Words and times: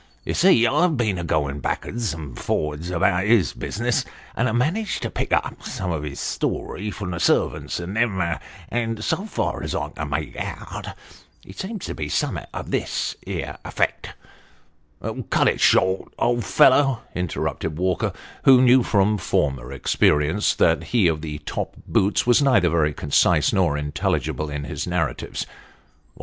You 0.25 0.33
see 0.33 0.65
I've 0.65 0.97
been 0.97 1.19
a 1.19 1.23
going 1.23 1.59
back'ards 1.59 2.11
and 2.11 2.35
for'ards 2.35 2.89
about 2.89 3.27
his 3.27 3.53
business, 3.53 4.03
and 4.35 4.47
ha' 4.47 4.51
managed 4.51 5.03
to 5.03 5.11
pick 5.11 5.31
up 5.31 5.61
some 5.61 5.91
of 5.91 6.01
his 6.01 6.19
story 6.19 6.89
from 6.89 7.11
the 7.11 7.19
servants 7.19 7.79
and 7.79 7.95
them; 7.95 8.19
and 8.69 9.03
so 9.03 9.27
far 9.27 9.61
as 9.61 9.75
I 9.75 9.89
can 9.89 10.09
make 10.09 10.35
it 10.35 10.39
out, 10.39 10.87
it 11.45 11.59
seems 11.59 11.85
to 11.85 11.93
be 11.93 12.09
summat 12.09 12.49
to 12.51 12.63
this 12.65 13.15
here 13.27 13.59
effect 13.63 14.09
""Cut 15.29 15.47
it 15.47 15.61
short, 15.61 16.11
old 16.17 16.45
fellow," 16.45 17.03
interrupted 17.13 17.77
Walker, 17.77 18.11
who 18.41 18.59
knew 18.63 18.81
from 18.81 19.19
former 19.19 19.71
experience 19.71 20.55
that 20.55 20.85
he 20.95 21.05
of 21.07 21.21
the 21.21 21.37
top 21.45 21.75
boots 21.85 22.25
was 22.25 22.41
neither 22.41 22.69
very 22.69 22.95
concise 22.95 23.53
nor 23.53 23.77
intelligible 23.77 24.49
in 24.49 24.63
his 24.63 24.87
narratives. 24.87 25.45